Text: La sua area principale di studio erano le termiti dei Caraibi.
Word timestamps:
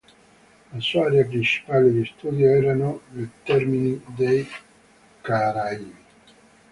La 0.73 0.79
sua 0.79 1.05
area 1.05 1.23
principale 1.25 1.91
di 1.91 2.03
studio 2.05 2.49
erano 2.49 3.01
le 3.11 3.29
termiti 3.43 4.01
dei 4.15 4.47
Caraibi. 5.21 5.95